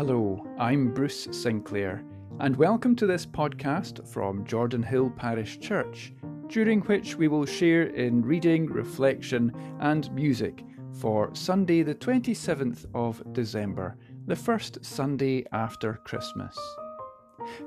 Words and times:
Hello, 0.00 0.42
I'm 0.58 0.94
Bruce 0.94 1.28
Sinclair, 1.30 2.02
and 2.38 2.56
welcome 2.56 2.96
to 2.96 3.06
this 3.06 3.26
podcast 3.26 4.08
from 4.08 4.46
Jordanhill 4.46 5.14
Parish 5.14 5.60
Church, 5.60 6.14
during 6.48 6.80
which 6.80 7.16
we 7.16 7.28
will 7.28 7.44
share 7.44 7.82
in 7.82 8.22
reading, 8.22 8.64
reflection, 8.64 9.52
and 9.80 10.10
music 10.14 10.64
for 10.98 11.28
Sunday, 11.34 11.82
the 11.82 11.94
27th 11.94 12.86
of 12.94 13.22
December, 13.34 13.98
the 14.26 14.34
first 14.34 14.82
Sunday 14.82 15.44
after 15.52 16.00
Christmas. 16.04 16.56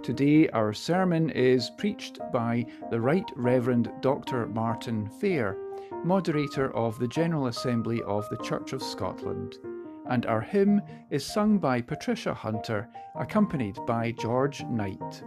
Today, 0.01 0.49
our 0.49 0.73
sermon 0.73 1.29
is 1.29 1.69
preached 1.77 2.17
by 2.31 2.65
the 2.89 2.99
Right 2.99 3.29
Reverend 3.35 3.91
Dr. 4.01 4.47
Martin 4.47 5.07
Fair, 5.21 5.55
moderator 6.03 6.75
of 6.75 6.97
the 6.97 7.07
General 7.07 7.45
Assembly 7.45 8.01
of 8.07 8.27
the 8.29 8.37
Church 8.37 8.73
of 8.73 8.81
Scotland 8.81 9.59
and 10.13 10.27
our 10.27 10.41
hymn 10.41 10.79
is 11.09 11.25
sung 11.25 11.57
by 11.57 11.81
Patricia 11.81 12.35
Hunter, 12.35 12.87
accompanied 13.15 13.83
by 13.87 14.11
George 14.11 14.63
Knight. 14.65 15.23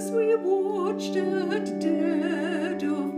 as 0.00 0.10
we 0.12 0.34
watched 0.36 1.14
at 1.14 1.78
dead 1.78 2.82
of 2.84 3.09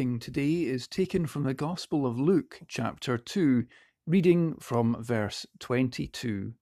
reading 0.00 0.18
today 0.18 0.62
is 0.62 0.88
taken 0.88 1.26
from 1.26 1.42
the 1.42 1.52
Gospel 1.52 2.06
of 2.06 2.18
Luke, 2.18 2.62
chapter 2.66 3.18
2, 3.18 3.66
reading 4.06 4.54
from 4.58 4.96
verse 4.98 5.44
22 5.58 6.54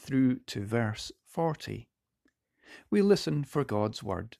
through 0.00 0.38
to 0.46 0.64
verse 0.64 1.12
40. 1.26 1.90
We 2.90 3.02
listen 3.02 3.44
for 3.44 3.64
God's 3.64 4.02
word. 4.02 4.38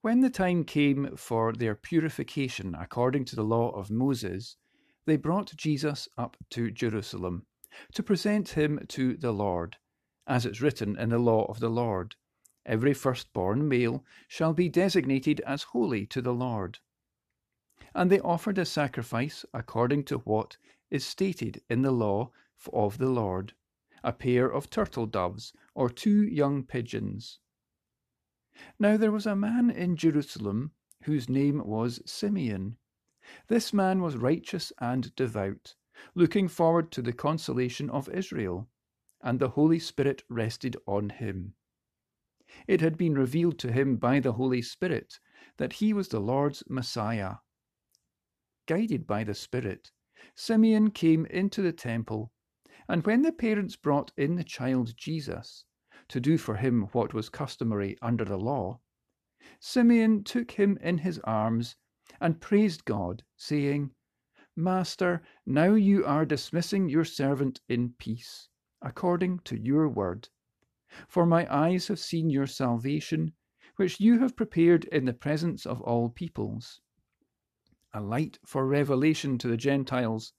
When 0.00 0.22
the 0.22 0.28
time 0.28 0.64
came 0.64 1.16
for 1.16 1.52
their 1.52 1.76
purification 1.76 2.74
according 2.74 3.26
to 3.26 3.36
the 3.36 3.44
law 3.44 3.70
of 3.70 3.88
Moses, 3.88 4.56
they 5.06 5.16
brought 5.16 5.54
Jesus 5.54 6.08
up 6.18 6.36
to 6.50 6.72
Jerusalem 6.72 7.46
to 7.92 8.02
present 8.02 8.48
him 8.48 8.80
to 8.88 9.16
the 9.16 9.30
Lord, 9.30 9.76
as 10.26 10.44
it's 10.44 10.60
written 10.60 10.98
in 10.98 11.10
the 11.10 11.20
law 11.20 11.44
of 11.44 11.60
the 11.60 11.70
Lord. 11.70 12.16
Every 12.64 12.94
firstborn 12.94 13.68
male 13.68 14.04
shall 14.28 14.54
be 14.54 14.68
designated 14.68 15.40
as 15.40 15.64
holy 15.64 16.06
to 16.06 16.22
the 16.22 16.32
Lord. 16.32 16.78
And 17.92 18.08
they 18.08 18.20
offered 18.20 18.56
a 18.56 18.64
sacrifice 18.64 19.44
according 19.52 20.04
to 20.04 20.18
what 20.18 20.58
is 20.88 21.04
stated 21.04 21.62
in 21.68 21.82
the 21.82 21.90
law 21.90 22.30
of 22.72 22.98
the 22.98 23.10
Lord 23.10 23.54
a 24.04 24.12
pair 24.12 24.46
of 24.46 24.70
turtle 24.70 25.06
doves 25.06 25.52
or 25.74 25.90
two 25.90 26.22
young 26.22 26.62
pigeons. 26.62 27.40
Now 28.78 28.96
there 28.96 29.12
was 29.12 29.26
a 29.26 29.34
man 29.34 29.70
in 29.70 29.96
Jerusalem 29.96 30.72
whose 31.02 31.28
name 31.28 31.66
was 31.66 32.00
Simeon. 32.04 32.76
This 33.48 33.72
man 33.72 34.00
was 34.02 34.16
righteous 34.16 34.72
and 34.78 35.14
devout, 35.16 35.74
looking 36.14 36.46
forward 36.46 36.92
to 36.92 37.02
the 37.02 37.12
consolation 37.12 37.90
of 37.90 38.08
Israel, 38.08 38.68
and 39.20 39.40
the 39.40 39.50
Holy 39.50 39.78
Spirit 39.78 40.22
rested 40.28 40.76
on 40.86 41.10
him 41.10 41.54
It 42.66 42.82
had 42.82 42.98
been 42.98 43.14
revealed 43.14 43.58
to 43.60 43.72
him 43.72 43.96
by 43.96 44.20
the 44.20 44.34
Holy 44.34 44.60
Spirit 44.60 45.18
that 45.56 45.74
he 45.74 45.94
was 45.94 46.08
the 46.08 46.20
Lord's 46.20 46.62
Messiah. 46.68 47.36
Guided 48.66 49.06
by 49.06 49.24
the 49.24 49.34
Spirit, 49.34 49.90
Simeon 50.34 50.90
came 50.90 51.24
into 51.26 51.62
the 51.62 51.72
temple, 51.72 52.30
and 52.88 53.06
when 53.06 53.22
the 53.22 53.32
parents 53.32 53.76
brought 53.76 54.12
in 54.16 54.36
the 54.36 54.44
child 54.44 54.96
Jesus 54.96 55.64
to 56.08 56.20
do 56.20 56.36
for 56.36 56.56
him 56.56 56.88
what 56.92 57.14
was 57.14 57.28
customary 57.28 57.96
under 58.02 58.24
the 58.24 58.38
law, 58.38 58.80
Simeon 59.58 60.22
took 60.22 60.50
him 60.50 60.76
in 60.82 60.98
his 60.98 61.18
arms 61.20 61.76
and 62.20 62.40
praised 62.40 62.84
God, 62.84 63.24
saying, 63.36 63.92
Master, 64.54 65.22
now 65.46 65.72
you 65.72 66.04
are 66.04 66.26
dismissing 66.26 66.88
your 66.88 67.04
servant 67.04 67.60
in 67.68 67.94
peace, 67.98 68.48
according 68.82 69.38
to 69.40 69.56
your 69.58 69.88
word. 69.88 70.28
For 71.08 71.24
my 71.24 71.46
eyes 71.50 71.88
have 71.88 71.98
seen 71.98 72.28
your 72.28 72.46
salvation, 72.46 73.32
which 73.76 73.98
you 73.98 74.18
have 74.18 74.36
prepared 74.36 74.84
in 74.84 75.06
the 75.06 75.14
presence 75.14 75.64
of 75.64 75.80
all 75.80 76.10
peoples, 76.10 76.82
a 77.94 78.00
light 78.02 78.38
for 78.44 78.66
revelation 78.66 79.38
to 79.38 79.48
the 79.48 79.56
Gentiles, 79.56 80.34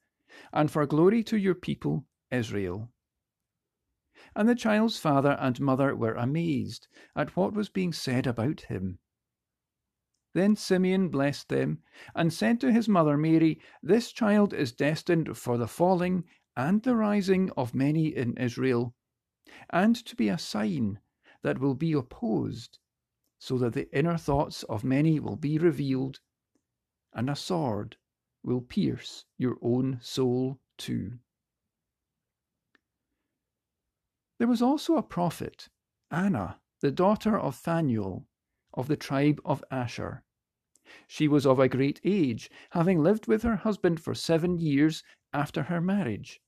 and 0.52 0.70
for 0.70 0.86
glory 0.86 1.24
to 1.24 1.38
your 1.38 1.56
people 1.56 2.06
Israel. 2.30 2.92
And 4.36 4.48
the 4.48 4.54
child's 4.54 5.00
father 5.00 5.38
and 5.40 5.60
mother 5.60 5.96
were 5.96 6.14
amazed 6.14 6.88
at 7.16 7.36
what 7.36 7.54
was 7.54 7.70
being 7.70 7.92
said 7.92 8.28
about 8.28 8.62
him. 8.62 9.00
Then 10.34 10.56
Simeon 10.56 11.10
blessed 11.10 11.50
them, 11.50 11.82
and 12.16 12.32
said 12.32 12.60
to 12.62 12.72
his 12.72 12.88
mother 12.88 13.18
Mary, 13.18 13.60
This 13.82 14.12
child 14.12 14.54
is 14.54 14.72
destined 14.72 15.36
for 15.36 15.58
the 15.58 15.68
falling 15.68 16.26
and 16.56 16.84
the 16.84 16.96
rising 16.96 17.50
of 17.58 17.74
many 17.74 18.08
in 18.08 18.38
Israel 18.38 18.96
and 19.70 19.96
to 19.96 20.16
be 20.16 20.30
a 20.30 20.38
sign 20.38 21.00
that 21.42 21.60
will 21.60 21.76
be 21.76 21.94
opposed, 21.94 22.80
so 23.40 23.58
that 23.58 23.74
the 23.74 23.94
inner 23.98 24.18
thoughts 24.18 24.64
of 24.64 24.84
many 24.84 25.20
will 25.20 25.36
be 25.36 25.58
revealed, 25.58 26.20
and 27.14 27.30
a 27.30 27.36
sword 27.36 27.98
will 28.44 28.62
pierce 28.62 29.26
your 29.38 29.58
own 29.62 30.00
soul 30.02 30.60
too. 30.78 31.20
There 34.40 34.48
was 34.48 34.62
also 34.62 34.96
a 34.98 35.04
prophet, 35.04 35.70
Anna, 36.12 36.60
the 36.82 36.92
daughter 36.92 37.38
of 37.38 37.56
Phanuel, 37.56 38.28
of 38.74 38.88
the 38.88 38.98
tribe 38.98 39.40
of 39.46 39.64
Asher. 39.72 40.24
She 41.08 41.28
was 41.28 41.46
of 41.46 41.60
a 41.60 41.70
great 41.70 42.02
age, 42.04 42.52
having 42.72 43.02
lived 43.02 43.28
with 43.28 43.44
her 43.44 43.56
husband 43.56 44.02
for 44.02 44.14
seven 44.14 44.58
years 44.58 45.04
after 45.32 45.64
her 45.64 45.82
marriage 45.82 46.42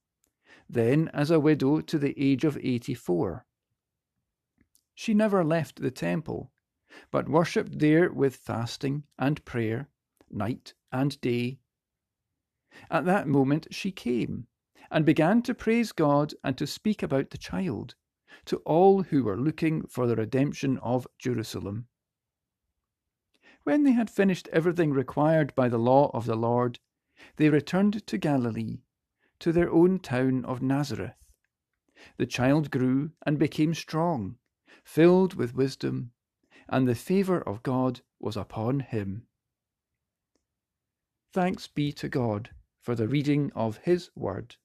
then 0.69 1.09
as 1.13 1.31
a 1.31 1.39
widow 1.39 1.81
to 1.81 1.97
the 1.97 2.13
age 2.17 2.43
of 2.43 2.57
84. 2.57 3.45
She 4.93 5.13
never 5.13 5.43
left 5.43 5.81
the 5.81 5.91
temple, 5.91 6.51
but 7.11 7.29
worshipped 7.29 7.79
there 7.79 8.11
with 8.11 8.35
fasting 8.35 9.03
and 9.19 9.43
prayer, 9.45 9.89
night 10.29 10.73
and 10.91 11.19
day. 11.21 11.59
At 12.89 13.05
that 13.05 13.27
moment 13.27 13.67
she 13.71 13.91
came 13.91 14.47
and 14.89 15.05
began 15.05 15.41
to 15.43 15.53
praise 15.53 15.91
God 15.91 16.33
and 16.43 16.57
to 16.57 16.67
speak 16.67 17.03
about 17.03 17.29
the 17.29 17.37
child 17.37 17.95
to 18.45 18.57
all 18.57 19.03
who 19.03 19.23
were 19.23 19.37
looking 19.37 19.85
for 19.87 20.07
the 20.07 20.15
redemption 20.15 20.77
of 20.79 21.07
Jerusalem. 21.17 21.87
When 23.63 23.83
they 23.83 23.93
had 23.93 24.09
finished 24.09 24.47
everything 24.51 24.91
required 24.91 25.55
by 25.55 25.69
the 25.69 25.79
law 25.79 26.11
of 26.13 26.25
the 26.25 26.35
Lord, 26.35 26.79
they 27.37 27.49
returned 27.49 28.05
to 28.05 28.17
Galilee 28.17 28.79
to 29.39 29.51
their 29.51 29.71
own 29.71 29.99
town 29.99 30.45
of 30.45 30.61
Nazareth. 30.61 31.15
The 32.17 32.25
child 32.25 32.71
grew 32.71 33.11
and 33.25 33.39
became 33.39 33.73
strong, 33.73 34.37
filled 34.83 35.33
with 35.33 35.55
wisdom, 35.55 36.11
and 36.67 36.87
the 36.87 36.95
favour 36.95 37.41
of 37.41 37.63
God 37.63 38.01
was 38.19 38.37
upon 38.37 38.79
him. 38.79 39.27
Thanks 41.35 41.67
be 41.67 41.91
to 41.91 42.07
God 42.07 42.51
for 42.81 42.95
the 42.95 43.07
reading 43.07 43.51
of 43.55 43.77
His 43.77 44.09
Word. 44.15 44.55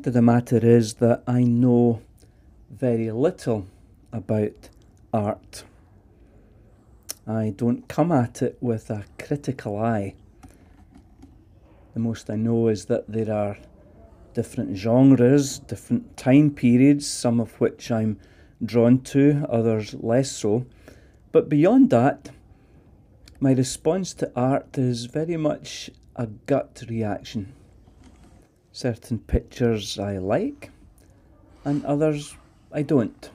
Fact 0.00 0.06
of 0.06 0.14
the 0.14 0.22
matter 0.22 0.56
is 0.56 0.94
that 0.94 1.22
I 1.26 1.42
know 1.42 2.00
very 2.70 3.10
little 3.10 3.66
about 4.10 4.70
art. 5.12 5.64
I 7.26 7.52
don't 7.54 7.86
come 7.86 8.10
at 8.10 8.40
it 8.40 8.56
with 8.62 8.88
a 8.88 9.04
critical 9.18 9.76
eye. 9.76 10.14
The 11.92 12.00
most 12.00 12.30
I 12.30 12.36
know 12.36 12.68
is 12.68 12.86
that 12.86 13.08
there 13.08 13.30
are 13.30 13.58
different 14.32 14.74
genres, 14.78 15.58
different 15.58 16.16
time 16.16 16.50
periods, 16.50 17.06
some 17.06 17.38
of 17.38 17.60
which 17.60 17.90
I'm 17.90 18.18
drawn 18.64 19.00
to, 19.12 19.44
others 19.50 19.92
less 19.92 20.32
so. 20.32 20.64
But 21.30 21.50
beyond 21.50 21.90
that, 21.90 22.30
my 23.38 23.52
response 23.52 24.14
to 24.14 24.32
art 24.34 24.78
is 24.78 25.04
very 25.04 25.36
much 25.36 25.90
a 26.16 26.26
gut 26.26 26.84
reaction 26.88 27.52
certain 28.72 29.18
pictures 29.18 29.98
I 29.98 30.18
like 30.18 30.70
and 31.64 31.84
others 31.84 32.36
I 32.72 32.82
don't. 32.82 33.30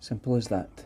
Simple 0.00 0.36
as 0.36 0.48
that. 0.48 0.84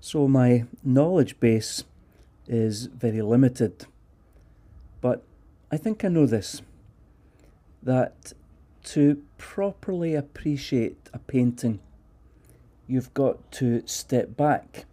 So 0.00 0.26
my 0.26 0.64
knowledge 0.82 1.38
base 1.40 1.84
is 2.48 2.86
very 2.86 3.20
limited. 3.22 3.86
But 5.00 5.22
I 5.70 5.76
think 5.76 6.04
I 6.04 6.08
know 6.08 6.26
this 6.26 6.62
that 7.82 8.32
to 8.82 9.22
properly 9.38 10.14
appreciate 10.14 11.08
a 11.12 11.18
painting, 11.18 11.80
you've 12.86 13.12
got 13.14 13.50
to 13.52 13.82
step 13.86 14.36
back. 14.36 14.84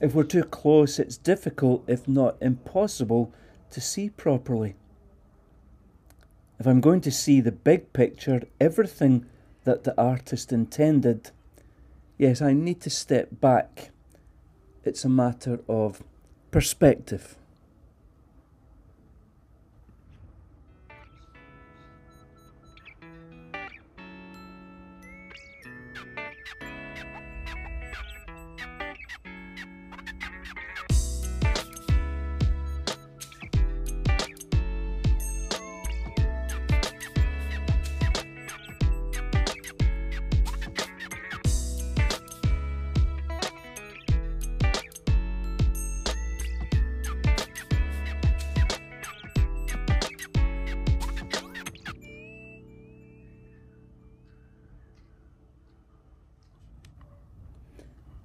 If 0.00 0.14
we're 0.14 0.24
too 0.24 0.44
close, 0.44 0.98
it's 0.98 1.16
difficult, 1.16 1.84
if 1.86 2.06
not 2.06 2.36
impossible, 2.40 3.32
to 3.70 3.80
see 3.80 4.10
properly. 4.10 4.76
If 6.58 6.66
I'm 6.66 6.80
going 6.80 7.00
to 7.02 7.10
see 7.10 7.40
the 7.40 7.52
big 7.52 7.92
picture, 7.92 8.42
everything 8.60 9.26
that 9.64 9.84
the 9.84 9.98
artist 10.00 10.52
intended, 10.52 11.30
Yes, 12.18 12.42
I 12.42 12.52
need 12.52 12.80
to 12.80 12.90
step 12.90 13.28
back. 13.40 13.90
It's 14.84 15.04
a 15.04 15.08
matter 15.08 15.60
of 15.68 16.02
perspective. 16.50 17.37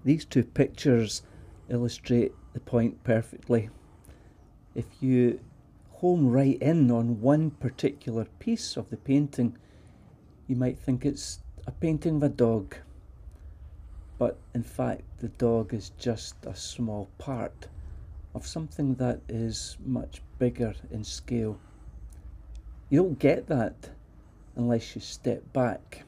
These 0.03 0.25
two 0.25 0.43
pictures 0.43 1.24
illustrate 1.69 2.33
the 2.53 2.60
point 2.60 3.03
perfectly. 3.03 3.69
If 4.75 4.86
you 5.00 5.39
home 5.91 6.27
right 6.27 6.62
in 6.62 6.91
on 6.91 7.22
one 7.22 7.51
particular 7.51 8.25
piece 8.39 8.75
of 8.75 8.89
the 8.89 8.98
painting, 8.98 9.57
you 10.48 10.57
might 10.57 10.77
think 10.77 11.05
it's 11.05 11.39
a 11.65 11.72
painting 11.72 12.17
of 12.17 12.24
a 12.24 12.29
dog. 12.29 12.75
But 14.17 14.38
in 14.53 14.63
fact, 14.63 15.03
the 15.19 15.29
dog 15.29 15.74
is 15.74 15.91
just 15.98 16.36
a 16.45 16.55
small 16.55 17.10
part 17.17 17.67
of 18.36 18.45
something 18.45 18.95
that 18.95 19.22
is 19.29 19.77
much 19.86 20.22
bigger 20.38 20.74
in 20.91 21.03
scale. 21.05 21.57
You 22.89 23.03
don't 23.03 23.19
get 23.19 23.48
that 23.48 23.89
unless 24.57 24.95
you 24.95 25.01
step 25.01 25.53
back, 25.53 26.03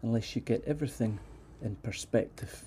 unless 0.00 0.34
you 0.34 0.40
get 0.40 0.64
everything 0.64 1.18
in 1.62 1.76
perspective. 1.76 2.64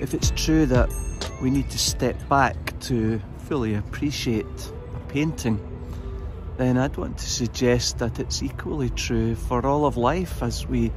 If 0.00 0.14
it's 0.14 0.30
true 0.36 0.64
that 0.66 0.88
we 1.42 1.50
need 1.50 1.68
to 1.70 1.78
step 1.78 2.16
back 2.28 2.56
to 2.80 3.20
fully 3.46 3.74
appreciate 3.74 4.46
a 4.94 5.00
painting, 5.12 5.58
then 6.56 6.78
I'd 6.78 6.96
want 6.96 7.18
to 7.18 7.28
suggest 7.28 7.98
that 7.98 8.18
it's 8.18 8.42
equally 8.42 8.90
true 8.90 9.34
for 9.34 9.66
all 9.66 9.86
of 9.86 9.96
life 9.96 10.42
as 10.42 10.66
we 10.66 10.92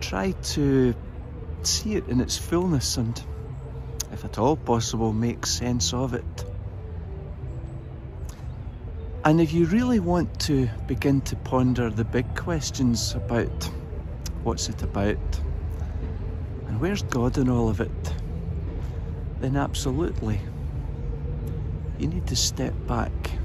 try 0.00 0.32
to 0.32 0.94
see 1.68 1.94
it 1.94 2.08
in 2.08 2.20
its 2.20 2.38
fullness 2.38 2.96
and, 2.96 3.22
if 4.12 4.24
at 4.24 4.38
all 4.38 4.56
possible, 4.56 5.12
make 5.12 5.44
sense 5.46 5.92
of 5.92 6.14
it. 6.14 6.44
And 9.24 9.40
if 9.40 9.52
you 9.52 9.66
really 9.66 10.00
want 10.00 10.40
to 10.42 10.68
begin 10.86 11.20
to 11.22 11.36
ponder 11.36 11.90
the 11.90 12.04
big 12.04 12.34
questions 12.34 13.14
about 13.14 13.70
what's 14.42 14.68
it 14.68 14.82
about 14.82 15.40
and 16.66 16.80
where's 16.80 17.02
God 17.02 17.36
in 17.36 17.50
all 17.50 17.68
of 17.68 17.80
it, 17.80 18.14
then 19.40 19.56
absolutely 19.56 20.40
you 21.98 22.06
need 22.06 22.26
to 22.28 22.36
step 22.36 22.72
back 22.86 23.37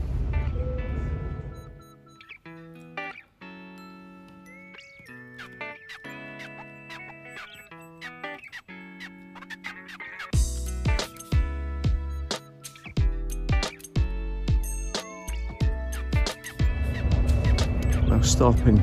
stopping 18.43 18.75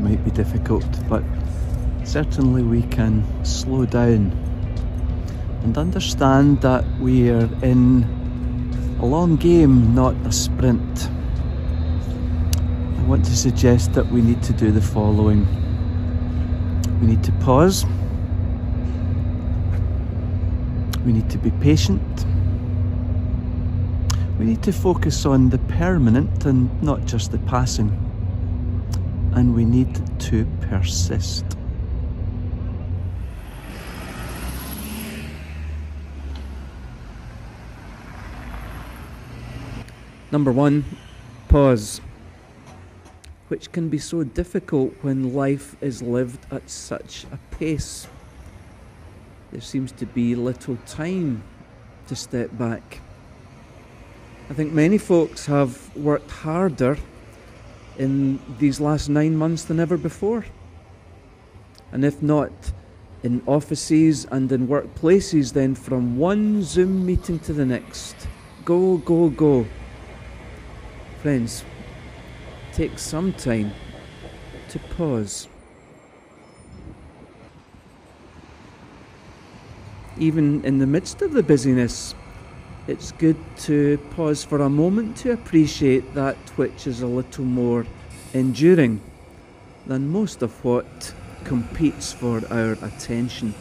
might 0.00 0.24
be 0.24 0.30
difficult, 0.30 0.86
but 1.08 1.24
certainly 2.04 2.62
we 2.62 2.82
can 2.82 3.24
slow 3.44 3.84
down 3.84 4.30
and 5.64 5.76
understand 5.76 6.60
that 6.60 6.84
we 7.00 7.28
are 7.28 7.50
in 7.64 8.04
a 9.00 9.04
long 9.04 9.34
game, 9.34 9.92
not 9.92 10.14
a 10.24 10.30
sprint. 10.30 11.10
I 12.96 13.02
want 13.08 13.24
to 13.24 13.36
suggest 13.36 13.92
that 13.94 14.06
we 14.06 14.22
need 14.22 14.40
to 14.44 14.52
do 14.52 14.70
the 14.70 14.80
following 14.80 15.48
we 17.00 17.08
need 17.08 17.24
to 17.24 17.32
pause, 17.40 17.84
we 21.04 21.12
need 21.12 21.28
to 21.28 21.38
be 21.38 21.50
patient. 21.60 22.24
We 24.38 24.44
need 24.44 24.62
to 24.62 24.72
focus 24.72 25.26
on 25.26 25.50
the 25.50 25.58
permanent 25.58 26.46
and 26.46 26.70
not 26.84 27.04
just 27.04 27.32
the 27.32 27.38
passing 27.38 28.01
and 29.34 29.54
we 29.54 29.64
need 29.64 30.00
to 30.20 30.46
persist. 30.60 31.44
Number 40.30 40.50
one, 40.50 40.84
pause, 41.48 42.00
which 43.48 43.70
can 43.70 43.90
be 43.90 43.98
so 43.98 44.24
difficult 44.24 44.94
when 45.02 45.34
life 45.34 45.76
is 45.82 46.00
lived 46.02 46.46
at 46.50 46.70
such 46.70 47.26
a 47.30 47.38
pace. 47.54 48.06
There 49.50 49.60
seems 49.60 49.92
to 49.92 50.06
be 50.06 50.34
little 50.34 50.78
time 50.86 51.42
to 52.08 52.16
step 52.16 52.48
back. 52.56 53.00
I 54.48 54.54
think 54.54 54.72
many 54.72 54.96
folks 54.96 55.46
have 55.46 55.94
worked 55.94 56.30
harder 56.30 56.96
in 58.02 58.40
these 58.58 58.80
last 58.80 59.08
nine 59.08 59.36
months 59.36 59.64
than 59.64 59.78
ever 59.78 59.96
before. 59.96 60.44
And 61.92 62.04
if 62.04 62.20
not 62.20 62.52
in 63.22 63.40
offices 63.46 64.26
and 64.32 64.50
in 64.50 64.66
workplaces, 64.66 65.52
then 65.52 65.76
from 65.76 66.18
one 66.18 66.62
Zoom 66.62 67.06
meeting 67.06 67.38
to 67.40 67.52
the 67.52 67.64
next. 67.64 68.16
Go, 68.64 68.96
go, 68.98 69.28
go. 69.28 69.66
Friends, 71.22 71.64
take 72.72 72.98
some 72.98 73.32
time 73.32 73.72
to 74.70 74.78
pause. 74.96 75.46
Even 80.18 80.64
in 80.64 80.78
the 80.78 80.86
midst 80.86 81.22
of 81.22 81.32
the 81.32 81.42
busyness, 81.42 82.14
it's 82.88 83.12
good 83.12 83.36
to 83.56 83.98
pause 84.10 84.42
for 84.42 84.60
a 84.62 84.68
moment 84.68 85.16
to 85.18 85.32
appreciate 85.32 86.14
that 86.14 86.36
which 86.56 86.86
is 86.86 87.00
a 87.00 87.06
little 87.06 87.44
more 87.44 87.86
enduring 88.34 89.00
than 89.86 90.08
most 90.08 90.42
of 90.42 90.64
what 90.64 91.14
competes 91.44 92.12
for 92.12 92.42
our 92.50 92.72
attention. 92.82 93.54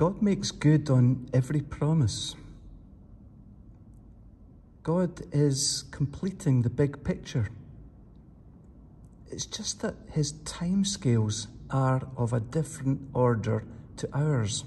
God 0.00 0.22
makes 0.22 0.50
good 0.50 0.88
on 0.88 1.28
every 1.34 1.60
promise. 1.60 2.34
God 4.82 5.20
is 5.30 5.84
completing 5.90 6.62
the 6.62 6.70
big 6.70 7.04
picture. 7.04 7.50
It's 9.30 9.44
just 9.44 9.82
that 9.82 9.96
his 10.10 10.32
timescales 10.32 11.48
are 11.68 12.08
of 12.16 12.32
a 12.32 12.40
different 12.40 13.10
order 13.12 13.66
to 13.98 14.08
ours. 14.14 14.64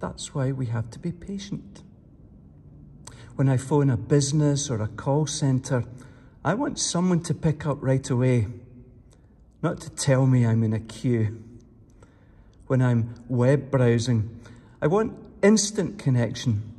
That's 0.00 0.34
why 0.34 0.50
we 0.50 0.66
have 0.66 0.90
to 0.90 0.98
be 0.98 1.12
patient. 1.12 1.84
When 3.36 3.48
I 3.48 3.58
phone 3.58 3.90
a 3.90 3.96
business 3.96 4.68
or 4.68 4.82
a 4.82 4.88
call 4.88 5.28
centre, 5.28 5.84
I 6.44 6.54
want 6.54 6.80
someone 6.80 7.20
to 7.20 7.32
pick 7.32 7.64
up 7.64 7.78
right 7.80 8.10
away 8.10 8.48
not 9.62 9.80
to 9.82 9.90
tell 9.90 10.26
me 10.26 10.44
I'm 10.44 10.64
in 10.64 10.72
a 10.72 10.80
queue. 10.80 11.44
When 12.66 12.82
I'm 12.82 13.14
web 13.28 13.70
browsing, 13.70 14.40
I 14.82 14.88
want 14.88 15.16
instant 15.42 15.98
connection. 15.98 16.74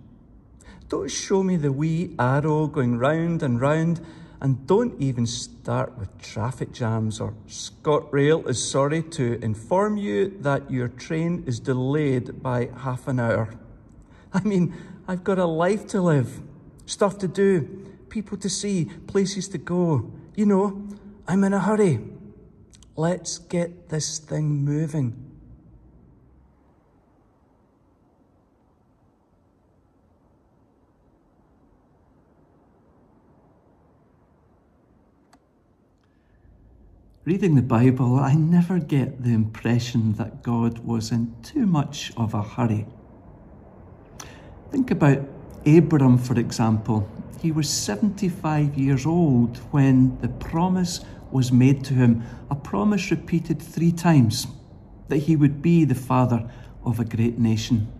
Don't 0.89 1.09
show 1.09 1.43
me 1.43 1.55
the 1.55 1.71
wee 1.71 2.13
arrow 2.19 2.67
going 2.67 2.97
round 2.97 3.41
and 3.41 3.59
round, 3.59 4.01
and 4.41 4.67
don't 4.67 4.99
even 5.01 5.25
start 5.25 5.97
with 5.97 6.21
traffic 6.21 6.71
jams 6.73 7.19
or 7.19 7.33
ScotRail 7.47 8.47
is 8.47 8.69
sorry 8.69 9.01
to 9.01 9.39
inform 9.41 9.97
you 9.97 10.37
that 10.41 10.69
your 10.69 10.89
train 10.89 11.43
is 11.47 11.59
delayed 11.59 12.43
by 12.43 12.69
half 12.77 13.07
an 13.07 13.19
hour. 13.19 13.53
I 14.33 14.41
mean, 14.41 14.75
I've 15.07 15.23
got 15.23 15.39
a 15.39 15.45
life 15.45 15.87
to 15.87 16.01
live, 16.01 16.41
stuff 16.85 17.17
to 17.19 17.27
do, 17.27 17.61
people 18.09 18.37
to 18.39 18.49
see, 18.49 18.85
places 19.07 19.47
to 19.49 19.57
go. 19.57 20.11
You 20.35 20.45
know, 20.45 20.87
I'm 21.27 21.43
in 21.43 21.53
a 21.53 21.59
hurry. 21.59 21.99
Let's 22.95 23.37
get 23.37 23.89
this 23.89 24.19
thing 24.19 24.65
moving. 24.65 25.26
Reading 37.27 37.55
the 37.55 37.61
Bible, 37.61 38.17
I 38.17 38.35
never 38.35 38.79
get 38.79 39.21
the 39.21 39.33
impression 39.33 40.13
that 40.13 40.41
God 40.41 40.79
was 40.79 41.11
in 41.11 41.35
too 41.43 41.65
much 41.65 42.13
of 42.15 42.33
a 42.33 42.41
hurry. 42.41 42.85
Think 44.71 44.91
about 44.91 45.27
Abram, 45.65 46.19
for 46.19 46.39
example. 46.39 47.05
He 47.41 47.51
was 47.51 47.69
75 47.69 48.77
years 48.77 49.05
old 49.05 49.57
when 49.71 50.17
the 50.21 50.29
promise 50.29 51.01
was 51.29 51.51
made 51.51 51.83
to 51.83 51.93
him, 51.93 52.23
a 52.49 52.55
promise 52.55 53.11
repeated 53.11 53.61
three 53.61 53.91
times 53.91 54.47
that 55.09 55.17
he 55.17 55.35
would 55.35 55.61
be 55.61 55.83
the 55.83 55.95
father 55.95 56.49
of 56.85 57.01
a 57.01 57.03
great 57.03 57.37
nation. 57.37 57.91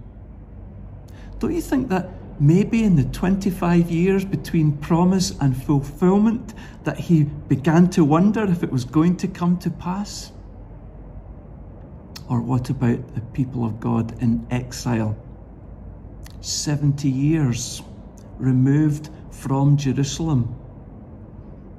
Don't 1.40 1.54
you 1.54 1.62
think 1.62 1.90
that 1.90 2.10
maybe 2.40 2.84
in 2.84 2.96
the 2.96 3.04
25 3.04 3.90
years 3.90 4.24
between 4.26 4.78
promise 4.78 5.32
and 5.40 5.62
fulfillment 5.62 6.54
that 6.84 7.00
he 7.00 7.24
began 7.24 7.90
to 7.92 8.04
wonder 8.04 8.44
if 8.44 8.64
it 8.64 8.72
was 8.72 8.86
going 8.86 9.18
to 9.18 9.28
come 9.28 9.58
to 9.60 9.70
pass? 9.70 10.32
Or 12.30 12.42
what 12.42 12.70
about 12.70 13.16
the 13.16 13.22
people 13.34 13.66
of 13.66 13.80
God 13.80 14.22
in 14.22 14.46
exile? 14.52 15.18
70 16.42 17.10
years 17.10 17.82
removed 18.38 19.10
from 19.32 19.78
Jerusalem. 19.78 20.56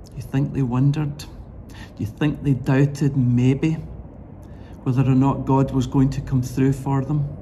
Do 0.07 0.13
you 0.17 0.23
think 0.23 0.53
they 0.53 0.63
wondered? 0.63 1.19
Do 1.19 1.27
you 1.99 2.07
think 2.07 2.43
they 2.43 2.55
doubted 2.55 3.17
maybe 3.17 3.75
whether 4.83 5.03
or 5.03 5.15
not 5.15 5.45
God 5.45 5.71
was 5.71 5.87
going 5.87 6.11
to 6.11 6.21
come 6.21 6.43
through 6.43 6.73
for 6.73 7.05
them? 7.05 7.38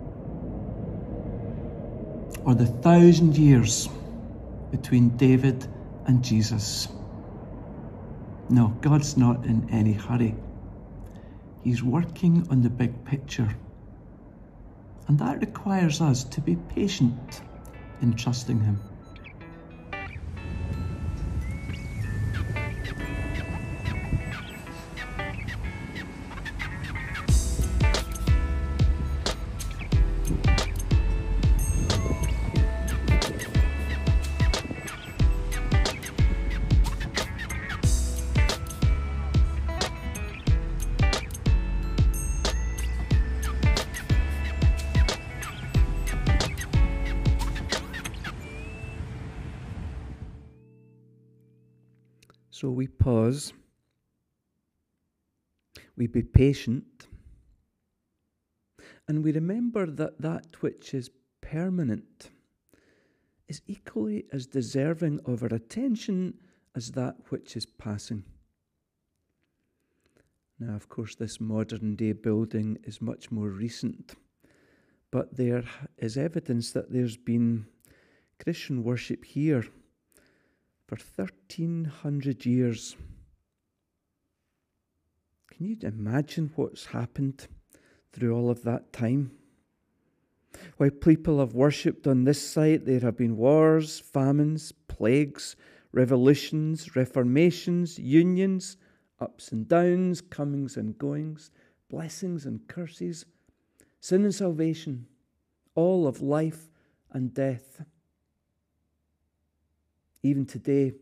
Or 2.46 2.54
the 2.54 2.66
thousand 2.66 3.36
years 3.36 3.88
between 4.70 5.16
David 5.16 5.66
and 6.06 6.22
Jesus. 6.22 6.88
No, 8.48 8.68
God's 8.80 9.16
not 9.16 9.44
in 9.44 9.68
any 9.70 9.92
hurry. 9.92 10.36
He's 11.64 11.82
working 11.82 12.46
on 12.48 12.62
the 12.62 12.70
big 12.70 13.04
picture. 13.04 13.48
And 15.08 15.18
that 15.18 15.40
requires 15.40 16.00
us 16.00 16.22
to 16.22 16.40
be 16.40 16.54
patient 16.74 17.42
in 18.00 18.14
trusting 18.14 18.60
Him. 18.60 18.80
So 52.66 52.72
we 52.72 52.88
pause, 52.88 53.52
we 55.96 56.08
be 56.08 56.24
patient, 56.24 57.06
and 59.06 59.22
we 59.22 59.30
remember 59.30 59.86
that 59.86 60.20
that 60.20 60.60
which 60.62 60.92
is 60.92 61.08
permanent 61.40 62.30
is 63.46 63.62
equally 63.68 64.24
as 64.32 64.48
deserving 64.48 65.20
of 65.26 65.44
our 65.44 65.54
attention 65.54 66.34
as 66.74 66.90
that 66.90 67.14
which 67.28 67.56
is 67.56 67.66
passing. 67.66 68.24
Now, 70.58 70.74
of 70.74 70.88
course, 70.88 71.14
this 71.14 71.40
modern 71.40 71.94
day 71.94 72.14
building 72.14 72.78
is 72.82 73.00
much 73.00 73.30
more 73.30 73.50
recent, 73.50 74.16
but 75.12 75.36
there 75.36 75.62
is 75.98 76.16
evidence 76.16 76.72
that 76.72 76.90
there's 76.90 77.16
been 77.16 77.66
Christian 78.40 78.82
worship 78.82 79.24
here 79.24 79.64
for 80.86 80.96
1300 80.96 82.46
years. 82.46 82.96
Can 85.50 85.66
you 85.66 85.76
imagine 85.82 86.52
what's 86.54 86.86
happened 86.86 87.48
through 88.12 88.34
all 88.34 88.50
of 88.50 88.62
that 88.62 88.92
time? 88.92 89.32
While 90.76 90.90
people 90.90 91.40
have 91.40 91.54
worshipped 91.54 92.06
on 92.06 92.24
this 92.24 92.40
site, 92.40 92.84
there 92.84 93.00
have 93.00 93.16
been 93.16 93.36
wars, 93.36 94.00
famines, 94.00 94.72
plagues, 94.72 95.56
revolutions, 95.92 96.94
reformations, 96.94 97.98
unions, 97.98 98.76
ups 99.18 99.52
and 99.52 99.66
downs, 99.66 100.20
comings 100.20 100.76
and 100.76 100.96
goings, 100.98 101.50
blessings 101.88 102.46
and 102.46 102.66
curses, 102.68 103.24
sin 104.00 104.24
and 104.24 104.34
salvation, 104.34 105.06
all 105.74 106.06
of 106.06 106.22
life 106.22 106.70
and 107.12 107.32
death. 107.32 107.82
Even 110.26 110.44
today, 110.44 110.92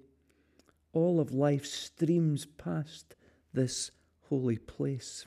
all 0.93 1.19
of 1.19 1.33
life 1.33 1.65
streams 1.65 2.45
past 2.45 3.17
this 3.55 3.91
holy 4.29 4.59
place. 4.59 5.25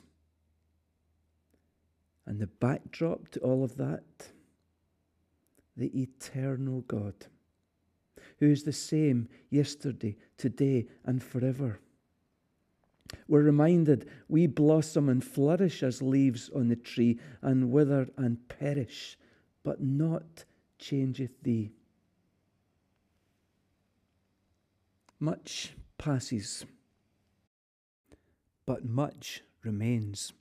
And 2.24 2.38
the 2.38 2.46
backdrop 2.46 3.28
to 3.30 3.40
all 3.40 3.64
of 3.64 3.76
that, 3.76 4.28
the 5.76 5.90
eternal 6.00 6.82
God, 6.82 7.26
who 8.38 8.48
is 8.48 8.62
the 8.62 8.72
same 8.72 9.28
yesterday, 9.50 10.16
today, 10.36 10.86
and 11.04 11.20
forever. 11.20 11.80
We're 13.26 13.42
reminded 13.42 14.08
we 14.28 14.46
blossom 14.46 15.08
and 15.08 15.24
flourish 15.24 15.82
as 15.82 16.00
leaves 16.00 16.50
on 16.50 16.68
the 16.68 16.76
tree, 16.76 17.18
and 17.42 17.72
wither 17.72 18.08
and 18.16 18.48
perish, 18.48 19.18
but 19.64 19.82
not 19.82 20.44
changeth 20.78 21.42
thee. 21.42 21.72
Much 25.20 25.72
passes, 25.98 26.64
but 28.66 28.84
much 28.84 29.42
remains. 29.64 30.32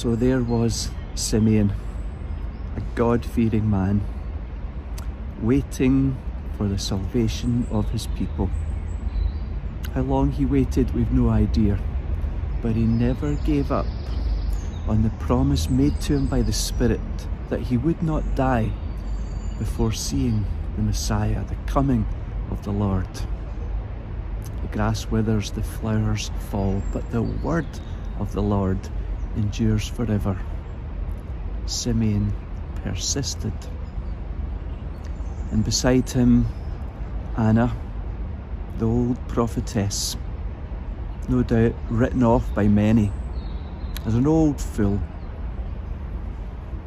So 0.00 0.16
there 0.16 0.40
was 0.40 0.90
Simeon, 1.14 1.74
a 2.74 2.80
God 2.94 3.22
fearing 3.22 3.68
man, 3.68 4.00
waiting 5.42 6.16
for 6.56 6.66
the 6.66 6.78
salvation 6.78 7.66
of 7.70 7.90
his 7.90 8.06
people. 8.06 8.48
How 9.92 10.00
long 10.00 10.32
he 10.32 10.46
waited, 10.46 10.94
we've 10.94 11.12
no 11.12 11.28
idea, 11.28 11.78
but 12.62 12.76
he 12.76 12.84
never 12.84 13.34
gave 13.44 13.70
up 13.70 13.84
on 14.88 15.02
the 15.02 15.10
promise 15.20 15.68
made 15.68 16.00
to 16.00 16.14
him 16.14 16.28
by 16.28 16.40
the 16.40 16.54
Spirit 16.54 17.28
that 17.50 17.60
he 17.60 17.76
would 17.76 18.02
not 18.02 18.34
die 18.34 18.72
before 19.58 19.92
seeing 19.92 20.46
the 20.76 20.82
Messiah, 20.82 21.44
the 21.44 21.70
coming 21.70 22.06
of 22.50 22.64
the 22.64 22.72
Lord. 22.72 23.14
The 24.62 24.68
grass 24.72 25.10
withers, 25.10 25.50
the 25.50 25.62
flowers 25.62 26.30
fall, 26.48 26.82
but 26.90 27.10
the 27.10 27.20
word 27.20 27.66
of 28.18 28.32
the 28.32 28.40
Lord 28.40 28.78
endures 29.36 29.86
forever. 29.86 30.38
Simeon 31.66 32.32
persisted. 32.82 33.52
And 35.50 35.64
beside 35.64 36.08
him, 36.08 36.46
Anna, 37.36 37.74
the 38.78 38.86
old 38.86 39.28
prophetess, 39.28 40.16
no 41.28 41.42
doubt 41.42 41.74
written 41.88 42.22
off 42.22 42.52
by 42.54 42.66
many 42.68 43.12
as 44.06 44.14
an 44.14 44.26
old 44.26 44.60
fool. 44.60 45.00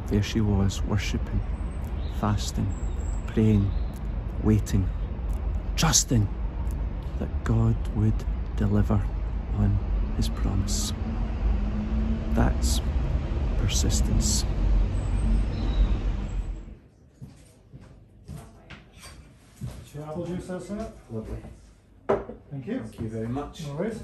There 0.08 0.22
she 0.22 0.40
was, 0.40 0.82
worshipping, 0.82 1.40
fasting, 2.20 2.72
praying, 3.26 3.70
waiting, 4.42 4.88
trusting 5.76 6.28
that 7.18 7.44
God 7.44 7.76
would 7.96 8.24
deliver 8.56 9.00
on 9.56 9.78
his 10.16 10.28
promise. 10.28 10.92
That's 12.34 12.80
persistence. 13.58 14.44
apple 20.14 20.26
juice, 20.26 20.46
that's 20.46 20.70
it? 20.70 20.90
Lovely. 21.10 21.36
Thank 22.08 22.66
you. 22.66 22.80
Thank 22.80 23.00
you 23.00 23.08
very 23.08 23.28
much. 23.28 23.66
No 23.66 23.74
worries. 23.74 24.00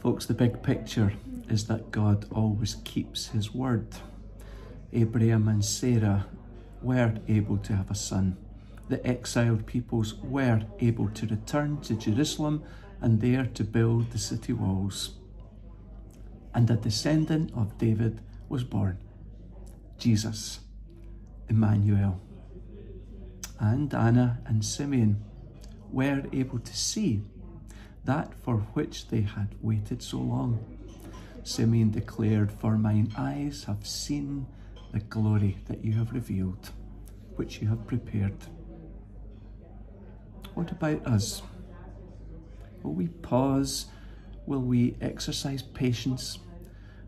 Folks, 0.00 0.24
the 0.24 0.32
big 0.32 0.62
picture 0.62 1.12
is 1.50 1.66
that 1.66 1.90
God 1.90 2.24
always 2.32 2.76
keeps 2.84 3.28
his 3.28 3.54
word. 3.54 3.86
Abraham 4.92 5.48
and 5.48 5.64
Sarah 5.64 6.26
were 6.82 7.14
able 7.28 7.58
to 7.58 7.76
have 7.76 7.90
a 7.90 7.94
son. 7.94 8.36
The 8.88 9.04
exiled 9.06 9.66
peoples 9.66 10.14
were 10.14 10.62
able 10.80 11.08
to 11.10 11.26
return 11.26 11.80
to 11.82 11.94
Jerusalem 11.94 12.64
and 13.00 13.20
there 13.20 13.46
to 13.54 13.64
build 13.64 14.10
the 14.10 14.18
city 14.18 14.52
walls. 14.52 15.14
And 16.54 16.68
a 16.70 16.76
descendant 16.76 17.52
of 17.54 17.78
David 17.78 18.20
was 18.48 18.64
born 18.64 18.98
Jesus, 19.98 20.60
Emmanuel. 21.48 22.20
And 23.58 23.92
Anna 23.94 24.40
and 24.46 24.64
Simeon 24.64 25.22
were 25.92 26.24
able 26.32 26.58
to 26.58 26.76
see 26.76 27.22
that 28.04 28.32
for 28.42 28.56
which 28.74 29.08
they 29.08 29.20
had 29.20 29.54
waited 29.60 30.02
so 30.02 30.18
long. 30.18 30.58
Simeon 31.44 31.90
declared, 31.90 32.50
For 32.50 32.78
mine 32.78 33.12
eyes 33.16 33.64
have 33.64 33.86
seen 33.86 34.46
the 34.92 35.00
glory 35.00 35.58
that 35.68 35.84
you 35.84 35.92
have 35.94 36.12
revealed, 36.12 36.70
which 37.36 37.60
you 37.60 37.68
have 37.68 37.86
prepared. 37.86 38.36
What 40.54 40.70
about 40.72 41.06
us? 41.06 41.42
Will 42.82 42.94
we 42.94 43.08
pause? 43.08 43.86
Will 44.46 44.62
we 44.62 44.96
exercise 45.00 45.62
patience? 45.62 46.38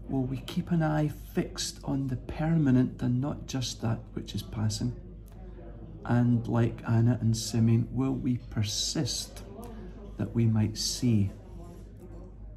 Will 0.08 0.22
we 0.22 0.38
keep 0.38 0.70
an 0.70 0.82
eye 0.82 1.08
fixed 1.34 1.78
on 1.84 2.08
the 2.08 2.16
permanent 2.16 3.02
and 3.02 3.20
not 3.20 3.46
just 3.46 3.82
that 3.82 4.00
which 4.12 4.34
is 4.34 4.42
passing? 4.42 4.94
And 6.04 6.46
like 6.46 6.82
Anna 6.88 7.18
and 7.20 7.36
Simeon, 7.36 7.88
will 7.90 8.14
we 8.14 8.38
persist 8.50 9.42
that 10.18 10.34
we 10.34 10.46
might 10.46 10.76
see 10.76 11.30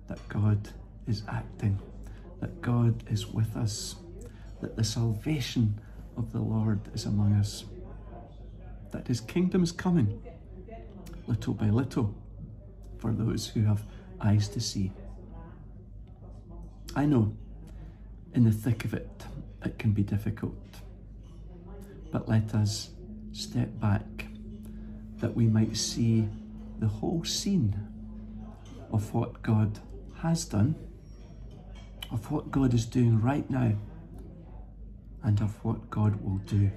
that 0.07 0.19
God 0.29 0.69
is 1.07 1.23
acting, 1.27 1.79
that 2.41 2.61
God 2.61 3.03
is 3.09 3.27
with 3.27 3.55
us, 3.55 3.95
that 4.65 4.75
the 4.75 4.83
salvation 4.83 5.79
of 6.17 6.31
the 6.31 6.39
Lord 6.39 6.79
is 6.95 7.05
among 7.05 7.33
us, 7.33 7.65
that 8.91 9.07
his 9.07 9.21
kingdom 9.21 9.61
is 9.61 9.71
coming 9.71 10.19
little 11.27 11.53
by 11.53 11.69
little 11.69 12.15
for 12.97 13.11
those 13.11 13.47
who 13.47 13.61
have 13.61 13.83
eyes 14.19 14.49
to 14.49 14.59
see. 14.59 14.91
I 16.95 17.05
know 17.05 17.37
in 18.33 18.43
the 18.43 18.51
thick 18.51 18.85
of 18.85 18.95
it, 18.95 19.25
it 19.63 19.77
can 19.77 19.91
be 19.91 20.01
difficult, 20.01 20.57
but 22.11 22.27
let 22.27 22.55
us 22.55 22.89
step 23.33 23.69
back 23.79 24.25
that 25.17 25.35
we 25.35 25.45
might 25.45 25.77
see 25.77 26.27
the 26.79 26.87
whole 26.87 27.23
scene 27.23 27.87
of 28.91 29.13
what 29.13 29.43
God 29.43 29.77
has 30.23 30.43
done, 30.43 30.73
of 32.11 32.31
what 32.31 32.49
God 32.49 32.73
is 32.73 32.87
doing 32.87 33.21
right 33.21 33.47
now, 33.47 33.75
and 35.25 35.41
of 35.41 35.51
what 35.65 35.89
God 35.89 36.21
will 36.23 36.37
do 36.45 36.71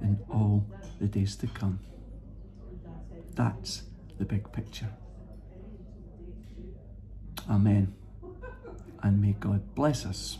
in 0.00 0.18
all 0.30 0.64
the 1.00 1.06
days 1.06 1.34
to 1.36 1.48
come. 1.48 1.80
That's 3.34 3.82
the 4.18 4.24
big 4.24 4.50
picture. 4.52 4.88
Amen. 7.50 7.92
And 9.02 9.20
may 9.20 9.32
God 9.32 9.74
bless 9.74 10.06
us 10.06 10.38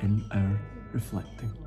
in 0.00 0.24
our 0.32 0.60
reflecting. 0.92 1.65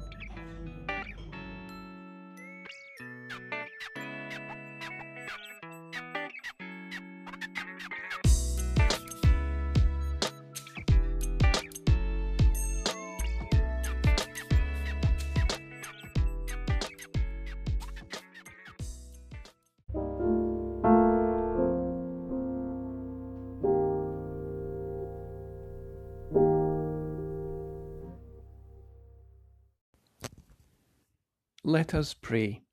Let 31.70 31.94
us 31.94 32.16
pray. 32.16 32.64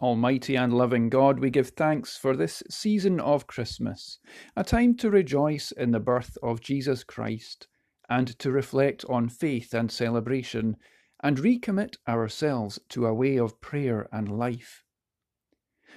Almighty 0.00 0.56
and 0.56 0.72
loving 0.72 1.10
God, 1.10 1.38
we 1.38 1.48
give 1.48 1.68
thanks 1.68 2.16
for 2.16 2.36
this 2.36 2.60
season 2.68 3.20
of 3.20 3.46
Christmas, 3.46 4.18
a 4.56 4.64
time 4.64 4.96
to 4.96 5.12
rejoice 5.12 5.70
in 5.70 5.92
the 5.92 6.00
birth 6.00 6.36
of 6.42 6.60
Jesus 6.60 7.04
Christ, 7.04 7.68
and 8.08 8.36
to 8.40 8.50
reflect 8.50 9.04
on 9.08 9.28
faith 9.28 9.72
and 9.72 9.92
celebration, 9.92 10.76
and 11.22 11.38
recommit 11.38 11.98
ourselves 12.08 12.80
to 12.88 13.06
a 13.06 13.14
way 13.14 13.38
of 13.38 13.60
prayer 13.60 14.08
and 14.10 14.36
life. 14.36 14.82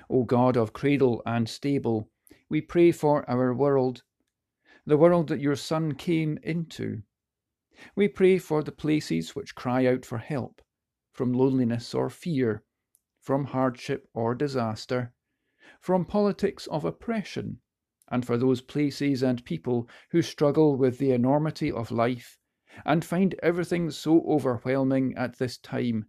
O 0.08 0.24
God 0.24 0.56
of 0.56 0.72
cradle 0.72 1.24
and 1.26 1.50
stable, 1.50 2.12
we 2.48 2.62
pray 2.62 2.92
for 2.92 3.28
our 3.28 3.56
world, 3.56 4.04
the 4.86 4.98
world 4.98 5.30
that 5.30 5.42
your 5.42 5.56
Son 5.56 5.96
came 5.96 6.38
into. 6.44 7.02
We 7.96 8.08
pray 8.08 8.38
for 8.38 8.62
the 8.62 8.72
places 8.72 9.36
which 9.36 9.56
cry 9.56 9.88
out 9.88 10.06
for 10.06 10.20
help 10.20 10.62
from 11.14 11.32
loneliness 11.32 11.94
or 11.94 12.10
fear, 12.10 12.64
from 13.22 13.46
hardship 13.46 14.10
or 14.14 14.34
disaster, 14.34 15.14
from 15.80 16.04
politics 16.04 16.66
of 16.68 16.84
oppression, 16.84 17.60
and 18.10 18.26
for 18.26 18.38
those 18.38 18.62
places 18.62 19.22
and 19.22 19.46
people 19.46 19.88
who 20.10 20.22
struggle 20.22 20.76
with 20.76 20.98
the 20.98 21.12
enormity 21.12 21.72
of 21.72 21.92
life 21.92 22.38
and 22.84 23.06
find 23.06 23.36
everything 23.44 23.92
so 23.92 24.22
overwhelming 24.28 25.16
at 25.16 25.38
this 25.38 25.58
time 25.58 26.08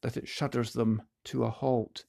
that 0.00 0.16
it 0.16 0.26
shudders 0.26 0.72
them 0.72 1.02
to 1.24 1.44
a 1.44 1.50
halt. 1.50 2.06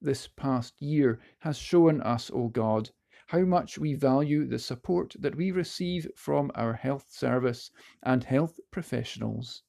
This 0.00 0.28
past 0.28 0.80
year 0.80 1.18
has 1.40 1.56
shown 1.56 2.02
us, 2.02 2.30
O 2.30 2.48
God, 2.48 2.90
how 3.28 3.40
much 3.40 3.78
we 3.78 3.94
value 3.94 4.46
the 4.46 4.58
support 4.58 5.16
that 5.18 5.34
we 5.34 5.50
receive 5.50 6.08
from 6.14 6.50
our 6.54 6.74
health 6.74 7.06
service 7.08 7.70
and 8.02 8.24
health 8.24 8.60
professionals 8.70 9.62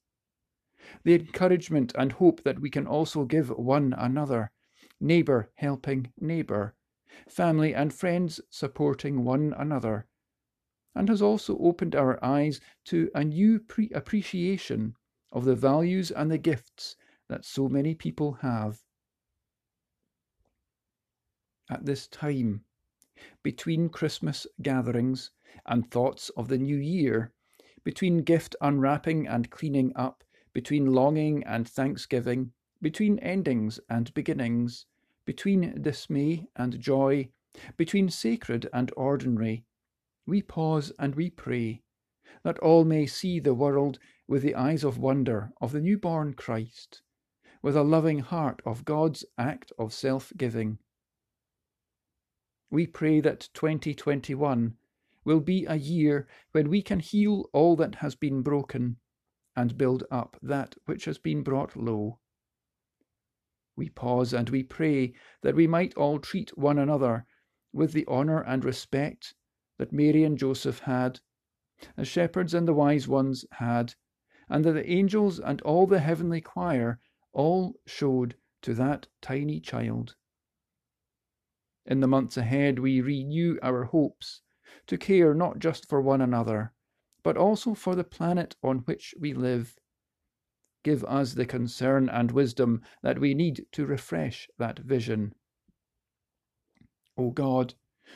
the 1.03 1.13
encouragement 1.15 1.93
and 1.95 2.13
hope 2.13 2.43
that 2.43 2.59
we 2.59 2.69
can 2.69 2.87
also 2.87 3.25
give 3.25 3.49
one 3.49 3.93
another, 3.97 4.51
neighbour 4.99 5.51
helping 5.55 6.11
neighbour, 6.19 6.75
family 7.27 7.73
and 7.73 7.93
friends 7.93 8.39
supporting 8.49 9.23
one 9.23 9.53
another, 9.57 10.07
and 10.95 11.09
has 11.09 11.21
also 11.21 11.57
opened 11.59 11.95
our 11.95 12.23
eyes 12.23 12.59
to 12.85 13.09
a 13.13 13.23
new 13.23 13.59
pre- 13.59 13.91
appreciation 13.93 14.95
of 15.31 15.45
the 15.45 15.55
values 15.55 16.11
and 16.11 16.31
the 16.31 16.37
gifts 16.37 16.95
that 17.27 17.45
so 17.45 17.69
many 17.69 17.93
people 17.93 18.33
have. 18.41 18.83
At 21.69 21.85
this 21.85 22.07
time, 22.07 22.65
between 23.43 23.89
Christmas 23.89 24.47
gatherings 24.61 25.31
and 25.65 25.89
thoughts 25.89 26.29
of 26.29 26.47
the 26.47 26.57
new 26.57 26.77
year, 26.77 27.31
between 27.83 28.23
gift 28.23 28.55
unwrapping 28.61 29.27
and 29.27 29.49
cleaning 29.49 29.91
up, 29.95 30.23
between 30.59 30.91
longing 30.91 31.41
and 31.45 31.69
thanksgiving, 31.69 32.51
between 32.81 33.17
endings 33.19 33.79
and 33.89 34.13
beginnings, 34.13 34.87
between 35.23 35.81
dismay 35.81 36.45
and 36.53 36.81
joy, 36.81 37.29
between 37.77 38.09
sacred 38.09 38.67
and 38.73 38.91
ordinary, 38.97 39.63
we 40.27 40.41
pause 40.41 40.91
and 40.99 41.15
we 41.15 41.29
pray 41.29 41.81
that 42.43 42.59
all 42.59 42.83
may 42.83 43.05
see 43.05 43.39
the 43.39 43.53
world 43.53 43.99
with 44.27 44.41
the 44.41 44.53
eyes 44.53 44.83
of 44.83 44.97
wonder 44.97 45.49
of 45.61 45.71
the 45.71 45.79
newborn 45.79 46.33
Christ, 46.33 47.03
with 47.61 47.77
a 47.77 47.81
loving 47.81 48.19
heart 48.19 48.61
of 48.65 48.83
God's 48.83 49.23
act 49.37 49.71
of 49.79 49.93
self 49.93 50.33
giving. 50.35 50.77
We 52.69 52.85
pray 52.85 53.21
that 53.21 53.47
2021 53.53 54.73
will 55.23 55.39
be 55.39 55.65
a 55.65 55.75
year 55.77 56.27
when 56.51 56.69
we 56.69 56.81
can 56.81 56.99
heal 56.99 57.49
all 57.53 57.77
that 57.77 57.95
has 58.03 58.15
been 58.15 58.41
broken 58.41 58.97
and 59.55 59.77
build 59.77 60.03
up 60.11 60.37
that 60.41 60.75
which 60.85 61.05
has 61.05 61.17
been 61.17 61.43
brought 61.43 61.75
low. 61.75 62.19
We 63.75 63.89
pause 63.89 64.33
and 64.33 64.49
we 64.49 64.63
pray 64.63 65.13
that 65.41 65.55
we 65.55 65.67
might 65.67 65.95
all 65.95 66.19
treat 66.19 66.57
one 66.57 66.77
another 66.77 67.25
with 67.71 67.93
the 67.93 68.07
honour 68.07 68.41
and 68.41 68.65
respect 68.65 69.33
that 69.77 69.93
Mary 69.93 70.23
and 70.23 70.37
Joseph 70.37 70.79
had, 70.79 71.21
the 71.95 72.03
shepherds 72.03 72.53
and 72.53 72.67
the 72.67 72.73
wise 72.73 73.07
ones 73.07 73.45
had, 73.53 73.95
and 74.49 74.65
that 74.65 74.73
the 74.73 74.89
angels 74.89 75.39
and 75.39 75.61
all 75.61 75.87
the 75.87 75.99
heavenly 75.99 76.41
choir 76.41 76.99
all 77.31 77.79
showed 77.85 78.35
to 78.61 78.73
that 78.73 79.07
tiny 79.21 79.59
child. 79.59 80.15
In 81.85 82.01
the 82.01 82.07
months 82.07 82.35
ahead, 82.37 82.79
we 82.79 83.01
renew 83.01 83.57
our 83.63 83.85
hopes 83.85 84.41
to 84.87 84.97
care 84.97 85.33
not 85.33 85.59
just 85.59 85.87
for 85.87 86.01
one 86.01 86.21
another, 86.21 86.73
but 87.23 87.37
also 87.37 87.73
for 87.73 87.95
the 87.95 88.03
planet 88.03 88.55
on 88.63 88.79
which 88.79 89.13
we 89.19 89.33
live. 89.33 89.77
Give 90.83 91.03
us 91.03 91.33
the 91.33 91.45
concern 91.45 92.09
and 92.09 92.31
wisdom 92.31 92.81
that 93.03 93.19
we 93.19 93.33
need 93.33 93.65
to 93.73 93.85
refresh 93.85 94.49
that 94.57 94.79
vision. 94.79 95.33
O 97.17 97.31
God, 97.31 97.73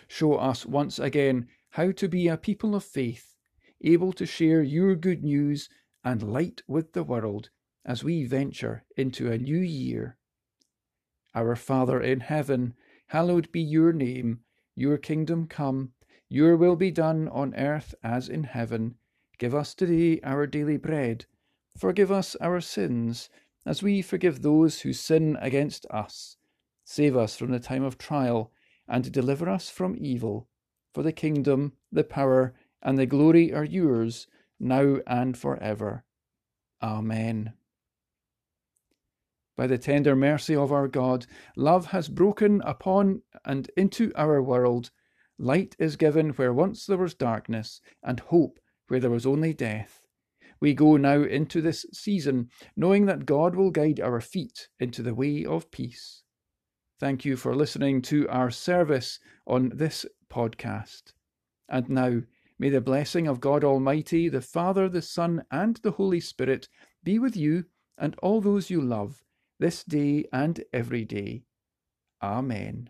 show 0.07 0.35
us 0.35 0.65
once 0.65 0.97
again 0.97 1.47
how 1.71 1.91
to 1.91 2.07
be 2.07 2.27
a 2.27 2.37
people 2.37 2.73
of 2.75 2.83
faith, 2.83 3.35
able 3.81 4.13
to 4.13 4.25
share 4.25 4.63
your 4.63 4.95
good 4.95 5.23
news 5.23 5.69
and 6.03 6.23
light 6.23 6.61
with 6.67 6.93
the 6.93 7.03
world 7.03 7.49
as 7.85 8.03
we 8.03 8.23
venture 8.23 8.85
into 8.95 9.31
a 9.31 9.37
new 9.37 9.59
year. 9.59 10.17
Our 11.35 11.55
Father 11.55 11.99
in 11.99 12.21
heaven, 12.21 12.75
hallowed 13.07 13.51
be 13.51 13.61
your 13.61 13.91
name, 13.91 14.39
your 14.75 14.97
kingdom 14.97 15.47
come, 15.47 15.91
your 16.33 16.57
will 16.57 16.75
be 16.75 16.89
done 16.89 17.29
on 17.29 17.53
earth 17.53 17.93
as 18.03 18.27
in 18.27 18.43
heaven. 18.43 18.95
Give 19.37 19.53
us 19.53 19.75
today 19.75 20.19
our 20.23 20.47
daily 20.47 20.77
bread. 20.77 21.25
Forgive 21.77 22.11
us 22.11 22.35
our 22.41 22.59
sins, 22.59 23.29
as 23.67 23.83
we 23.83 24.01
forgive 24.01 24.41
those 24.41 24.81
who 24.81 24.93
sin 24.93 25.37
against 25.39 25.85
us. 25.91 26.37
Save 26.83 27.15
us 27.15 27.37
from 27.37 27.51
the 27.51 27.59
time 27.59 27.83
of 27.83 27.99
trial, 27.99 28.51
and 28.87 29.11
deliver 29.11 29.47
us 29.47 29.69
from 29.69 29.95
evil. 29.99 30.47
For 30.91 31.03
the 31.03 31.11
kingdom, 31.11 31.73
the 31.91 32.03
power, 32.03 32.55
and 32.81 32.97
the 32.97 33.05
glory 33.05 33.53
are 33.53 33.63
yours, 33.63 34.25
now 34.59 35.01
and 35.05 35.37
for 35.37 35.61
ever. 35.61 36.03
Amen. 36.81 37.53
By 39.55 39.67
the 39.67 39.77
tender 39.77 40.15
mercy 40.15 40.55
of 40.55 40.71
our 40.71 40.87
God, 40.87 41.27
love 41.55 41.91
has 41.91 42.09
broken 42.09 42.59
upon 42.65 43.21
and 43.45 43.69
into 43.77 44.11
our 44.15 44.41
world. 44.41 44.89
Light 45.37 45.75
is 45.79 45.95
given 45.95 46.29
where 46.31 46.53
once 46.53 46.85
there 46.85 46.97
was 46.97 47.13
darkness, 47.13 47.81
and 48.03 48.19
hope 48.19 48.59
where 48.87 48.99
there 48.99 49.09
was 49.09 49.25
only 49.25 49.53
death. 49.53 50.01
We 50.59 50.73
go 50.73 50.95
now 50.97 51.23
into 51.23 51.61
this 51.61 51.85
season 51.91 52.49
knowing 52.75 53.05
that 53.07 53.25
God 53.25 53.55
will 53.55 53.71
guide 53.71 53.99
our 53.99 54.21
feet 54.21 54.69
into 54.79 55.03
the 55.03 55.15
way 55.15 55.43
of 55.43 55.71
peace. 55.71 56.23
Thank 56.99 57.25
you 57.25 57.35
for 57.35 57.55
listening 57.55 58.01
to 58.03 58.29
our 58.29 58.49
service 58.49 59.19
on 59.45 59.71
this 59.75 60.05
podcast. 60.31 61.13
And 61.67 61.89
now, 61.89 62.21
may 62.59 62.69
the 62.69 62.79
blessing 62.79 63.27
of 63.27 63.41
God 63.41 63.63
Almighty, 63.63 64.29
the 64.29 64.41
Father, 64.41 64.87
the 64.87 65.01
Son, 65.01 65.43
and 65.51 65.75
the 65.77 65.91
Holy 65.91 66.19
Spirit 66.19 66.69
be 67.03 67.19
with 67.19 67.35
you 67.35 67.65
and 67.97 68.15
all 68.23 68.39
those 68.39 68.69
you 68.69 68.81
love 68.81 69.21
this 69.59 69.83
day 69.83 70.25
and 70.31 70.63
every 70.71 71.05
day. 71.05 71.43
Amen. 72.21 72.89